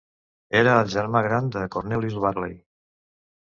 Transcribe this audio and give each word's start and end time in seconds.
Era 0.61 0.73
el 0.83 0.89
germà 0.93 1.21
gran 1.27 1.51
de 1.57 1.67
Cornelius 1.77 2.19
Varley. 2.27 2.59